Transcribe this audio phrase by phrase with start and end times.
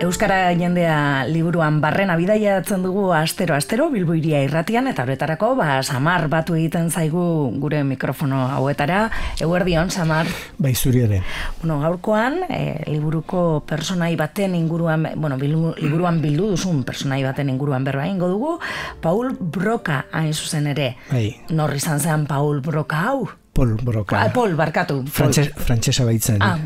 [0.00, 6.56] Euskara jendea liburuan barrena bidaiatzen dugu astero astero Bilboiria irratian eta horretarako ba Samar batu
[6.56, 7.24] egiten zaigu
[7.60, 9.10] gure mikrofono hauetara.
[9.40, 10.30] Eguerdion Samar.
[10.58, 11.20] Bai zuri ere.
[11.60, 18.08] Bueno, gaurkoan e, liburuko personai baten inguruan, bueno, liburuan bildu duzun personai baten inguruan berba
[18.08, 18.58] ingo dugu,
[19.00, 20.96] Paul Broca hain zuzen ere.
[21.10, 21.28] Bai.
[21.50, 23.30] Nor izan zen Paul Broca hau?
[23.52, 24.16] Paul Broca.
[24.16, 25.02] Ah, Paul, barkatu.
[25.12, 26.40] Frantses, frantsesa baitzen.
[26.40, 26.56] Ah.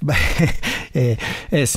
[0.00, 0.16] Ba,
[0.94, 1.18] eh,
[1.50, 1.76] ez,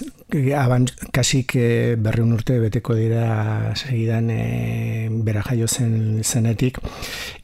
[0.58, 6.80] aban, kasik eh, berreun urte beteko dira segidan eh, bera jaio zen zenetik.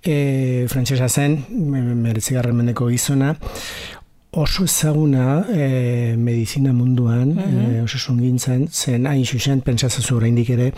[0.03, 1.43] Eh, frantsesa zen,
[2.03, 3.35] meretzigarren mendeko gizona,
[4.31, 7.75] oso ezaguna eh, medizina munduan, mm -hmm.
[7.75, 10.73] eh, oso gintzen, zen hain xuxen, pentsatzen oraindik ere,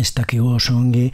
[0.00, 1.10] ez dakigu oso ongi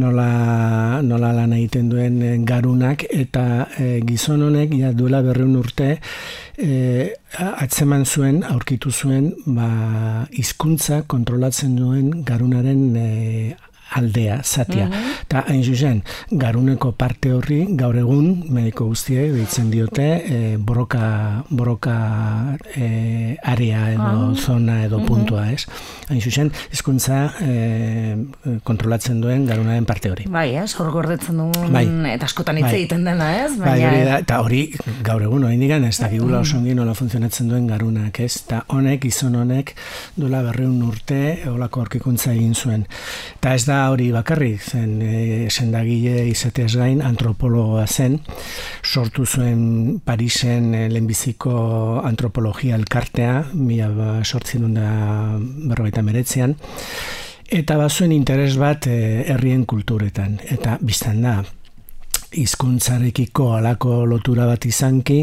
[0.00, 5.96] nola, nola lan egiten duen eh, garunak eta e, gizon honek ja duela berreun urte
[6.56, 9.68] e, atzeman zuen aurkitu zuen ba,
[10.32, 13.08] hizkuntza kontrolatzen duen garunaren e,
[13.96, 14.86] aldea, zatia.
[14.86, 15.14] Mhm.
[15.26, 21.96] Eta hain zuzen, garuneko parte horri, gaur egun, mediko guztie, deitzen diote, e, broka, broka
[22.74, 24.34] e, area edo ah.
[24.36, 25.68] zona edo mm puntua, ez?
[26.10, 28.16] Hain zuzen, izkuntza e,
[28.66, 30.24] kontrolatzen duen garunaren parte hori.
[30.30, 31.84] Bai, ez, hor gordetzen duen, bai.
[32.10, 32.80] eta askotan hitz bai.
[32.80, 33.52] egiten dena, ez?
[33.60, 34.62] Bai, hori da, eta hori,
[35.06, 38.32] gaur egun, hori digan, ez dakigula oso ongi nola funtzionatzen duen garunak, ez?
[38.42, 39.76] Eta honek, izon honek,
[40.18, 41.20] duela berreun urte,
[41.52, 42.82] olako horkikuntza egin zuen.
[43.38, 48.18] Eta ez da hori bakarrik zen e, sendagile izateaz gain antropologoa zen
[48.84, 54.90] sortu zuen Parisen e, lehenbiziko antropologia elkartea mila ba, sortzen da
[55.38, 56.56] berrogeita meretzean
[57.46, 58.98] eta bazuen interes bat e,
[59.28, 61.38] herrien kulturetan eta biztan da
[62.34, 65.22] hizkuntzarekiko alako lotura bat izanki,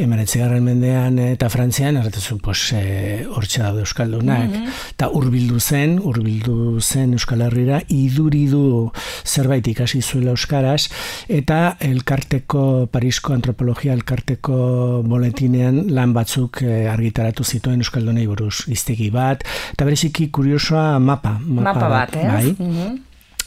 [0.00, 6.78] emeretzigarren mendean eta frantzian, erretezu, pues, e, hortxe daude Euskaldunak, mm eta urbildu zen, urbildu
[6.80, 8.92] zen Euskal Herrira, iduridu
[9.24, 10.88] zerbait ikasi zuela Euskaraz,
[11.32, 19.42] eta elkarteko, Parisko antropologia elkarteko boletinean lan batzuk e, argitaratu zituen Euskaldunei buruz, iztegi bat,
[19.72, 21.38] eta bereziki kuriosoa mapa.
[21.42, 22.28] Mapa, bat, eh?
[22.28, 22.52] Bai.
[22.58, 23.00] Mm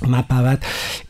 [0.03, 0.65] mapa bat.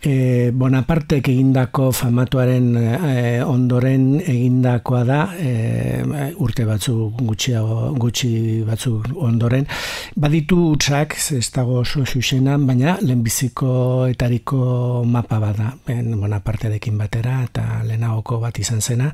[0.06, 3.16] E, Bonapartek egindako famatuaren e,
[3.46, 5.54] ondoren egindakoa da e,
[6.44, 9.66] urte batzu gutxiago gutxi batzu ondoren.
[10.16, 17.82] Baditu utxak ez dago oso xuxenan baina lehenbiziko etariko mapa bada ben, Bonaparterekin batera eta
[17.88, 19.12] lehenagoko bat izan zena.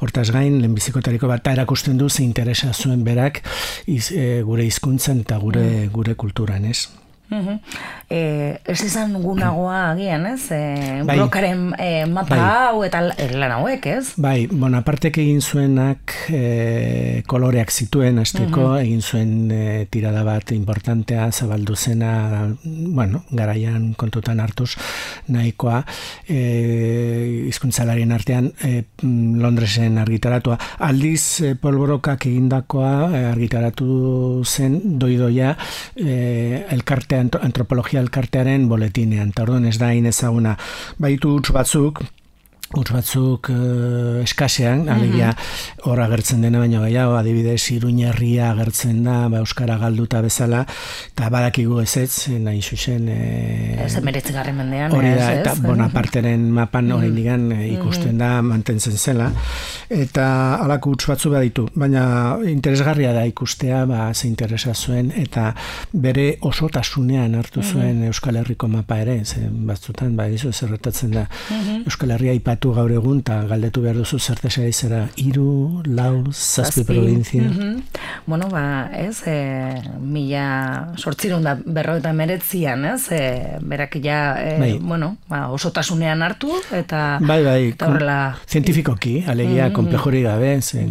[0.00, 3.42] Hortaz gain lehenbiziko etariko bat erakusten du ze interesa zuen berak
[3.86, 10.50] iz, e, gure hizkuntzen eta gure, gure kulturan ez E, ez izan gunagoa agian, ez?
[10.52, 11.16] E, bai.
[11.16, 12.44] Brokaren e, mapa bai.
[12.44, 13.00] hau eta
[13.32, 14.12] lan hauek, ez?
[14.20, 21.30] Bai, bona partek egin zuenak e, koloreak zituen, azteko, egin zuen e, tirada bat importantea,
[21.32, 22.12] zabaldu zena,
[22.62, 24.74] bueno, garaian kontutan hartuz,
[25.32, 25.80] nahikoa,
[26.28, 30.58] e, izkuntzalarien artean, e, Londresen argitaratua.
[30.84, 35.56] Aldiz, e, polborokak egindakoa e, argitaratu zen, doidoia,
[35.96, 39.30] e, elkarte antropologia elkartearen boletinean.
[39.34, 40.56] Eta orduan ez da inezaguna.
[41.00, 42.02] Baitu utz batzuk,
[42.80, 44.94] utz batzuk uh, eskasean, mm -hmm.
[44.94, 45.34] alegia
[45.84, 50.64] hor agertzen dena baina gehiago, adibidez iruñerria agertzen da, ba, Euskara galduta bezala,
[51.12, 53.08] eta badakigu ez ez, nahi xuxen...
[53.08, 57.72] E, ez emeretzigarren mendean, hori da, ez, eta ez, Bonaparteren mapan hori mm -hmm.
[57.78, 59.30] ikusten da, mantentzen zela,
[59.88, 65.54] eta alako utz batzu baditu, baina interesgarria da ikustea, ba, ze interesa zuen, eta
[65.92, 71.26] bere osotasunean hartu zuen Euskal Herriko mapa ere, ze batzutan, ba, izo zerretatzen da,
[71.84, 77.42] Euskal Herria ipatu gaur egun eta galdetu behar duzu zertesa izera iru, lau, zazpi provinzia.
[77.42, 77.82] Mm
[78.26, 84.58] Bueno, ba, ez, e, mila sortzirun da berro eta meretzian, ez, e, berak ja, e,
[84.58, 84.78] bai.
[84.80, 88.38] bueno, ba, osotasunean hartu, eta bai, bai, eta horrela...
[88.48, 89.74] Zientifikoki, alegia, mm -hmm.
[89.74, 90.86] komplejori gabe, ze,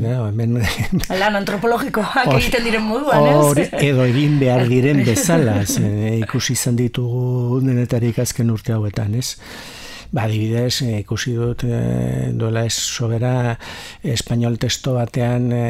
[1.19, 3.69] Lan antropologikoak egiten diren moduan, ez?
[3.81, 9.37] edo egin behar diren bezala, ze, ikusi izan ditugu denetarik azken urte hauetan, ez?
[10.13, 11.77] Ba, adibidez, e, ikusi dut e,
[12.37, 13.57] duela ez sobera
[14.05, 15.63] espainol testo batean e,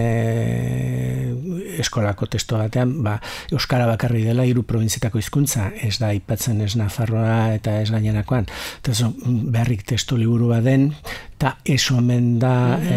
[1.79, 3.13] eskolako testo batean ba,
[3.55, 5.69] Euskara bakarri dela hiru provinzitako hizkuntza.
[5.79, 8.49] Ez da ipatzen ez Nafarroa eta ez gainerakoan.
[8.81, 10.89] Eta zo, berrik testo liburu baden
[11.37, 12.91] eta ez omen da mm -hmm.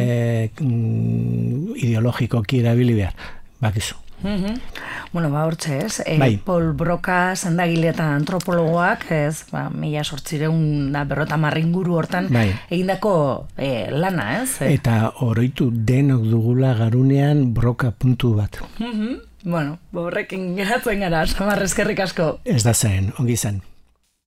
[1.79, 3.15] e, ideologiko kira behar.
[3.61, 3.95] Bakizu.
[4.23, 4.59] Mm
[5.13, 6.37] Bueno, ba, hortxe ez, e, bai.
[6.45, 12.49] Paul Broca zendagile eta antropologoak, ez, ba, mila sortzireun da berrota marringuru hortan, bai.
[12.71, 14.59] egindako e, lana, ez?
[14.67, 18.61] Eta oroitu denok dugula garunean broka puntu bat.
[18.79, 19.17] Mm
[19.47, 22.41] Bueno, borrekin geratzen gara, Samar eskerrik asko.
[22.43, 23.61] Ez da zen, ongi zen.